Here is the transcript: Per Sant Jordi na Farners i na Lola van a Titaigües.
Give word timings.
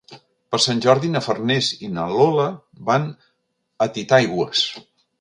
Per 0.53 0.59
Sant 0.63 0.79
Jordi 0.85 1.11
na 1.17 1.21
Farners 1.25 1.69
i 1.87 1.91
na 1.99 2.07
Lola 2.15 2.49
van 2.91 3.09
a 3.89 3.93
Titaigües. 3.99 4.69